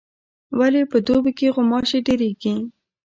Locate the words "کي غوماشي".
1.39-1.99